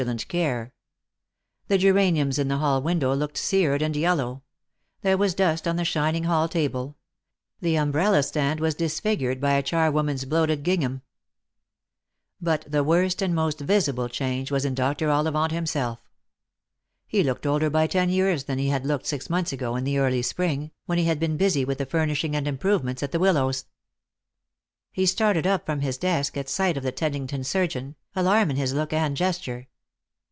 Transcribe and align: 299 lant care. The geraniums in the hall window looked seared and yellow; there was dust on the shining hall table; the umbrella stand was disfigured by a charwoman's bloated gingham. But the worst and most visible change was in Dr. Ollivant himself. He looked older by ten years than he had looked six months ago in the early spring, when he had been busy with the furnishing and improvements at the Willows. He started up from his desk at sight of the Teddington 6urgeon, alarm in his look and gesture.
299 0.01 0.17
lant 0.41 0.55
care. 0.55 0.73
The 1.67 1.77
geraniums 1.77 2.39
in 2.39 2.47
the 2.47 2.57
hall 2.57 2.81
window 2.81 3.13
looked 3.13 3.37
seared 3.37 3.83
and 3.83 3.95
yellow; 3.95 4.41
there 5.01 5.15
was 5.15 5.35
dust 5.35 5.67
on 5.67 5.75
the 5.75 5.85
shining 5.85 6.23
hall 6.23 6.49
table; 6.49 6.97
the 7.59 7.75
umbrella 7.75 8.23
stand 8.23 8.59
was 8.59 8.73
disfigured 8.73 9.39
by 9.39 9.53
a 9.53 9.61
charwoman's 9.61 10.25
bloated 10.25 10.63
gingham. 10.63 11.03
But 12.41 12.65
the 12.67 12.83
worst 12.83 13.21
and 13.21 13.35
most 13.35 13.59
visible 13.59 14.09
change 14.09 14.49
was 14.49 14.65
in 14.65 14.73
Dr. 14.73 15.11
Ollivant 15.11 15.51
himself. 15.51 15.99
He 17.05 17.21
looked 17.21 17.45
older 17.45 17.69
by 17.69 17.85
ten 17.85 18.09
years 18.09 18.45
than 18.45 18.57
he 18.57 18.69
had 18.69 18.87
looked 18.87 19.05
six 19.05 19.29
months 19.29 19.53
ago 19.53 19.75
in 19.75 19.83
the 19.83 19.99
early 19.99 20.23
spring, 20.23 20.71
when 20.87 20.97
he 20.97 21.03
had 21.05 21.19
been 21.19 21.37
busy 21.37 21.63
with 21.63 21.77
the 21.77 21.85
furnishing 21.85 22.35
and 22.35 22.47
improvements 22.47 23.03
at 23.03 23.11
the 23.11 23.19
Willows. 23.19 23.65
He 24.91 25.05
started 25.05 25.45
up 25.45 25.63
from 25.67 25.81
his 25.81 25.99
desk 25.99 26.37
at 26.37 26.49
sight 26.49 26.75
of 26.75 26.81
the 26.81 26.91
Teddington 26.91 27.41
6urgeon, 27.41 27.93
alarm 28.15 28.49
in 28.49 28.55
his 28.55 28.73
look 28.73 28.93
and 28.93 29.15
gesture. 29.15 29.67